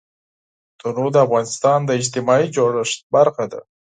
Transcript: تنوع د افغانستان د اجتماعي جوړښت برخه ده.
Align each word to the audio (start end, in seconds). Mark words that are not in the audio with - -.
تنوع 0.79 1.09
د 1.13 1.17
افغانستان 1.25 1.79
د 1.85 1.89
اجتماعي 1.99 2.47
جوړښت 2.55 2.99
برخه 3.15 3.45
ده. 3.51 3.61